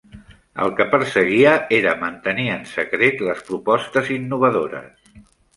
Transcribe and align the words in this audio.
El 0.63 0.71
que 0.79 0.87
perseguia 0.93 1.51
era 1.77 1.93
mantenir 2.05 2.47
en 2.55 2.65
secret 2.71 3.23
les 3.29 3.47
propostes 3.51 4.11
innovadores. 4.21 5.17